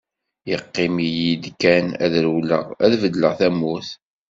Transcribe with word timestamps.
Yeqqim-iyi-d 0.49 1.45
kan 1.61 1.87
ad 2.05 2.13
rewleɣ, 2.25 2.65
ad 2.85 2.93
beddleɣ 3.01 3.33
tamurt. 3.39 3.89